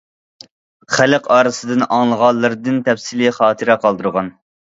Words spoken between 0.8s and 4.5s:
خەلق ئارىسىدىن ئاڭلىغانلىرىدىن تەپسىلىي خاتىرە قالدۇرغان.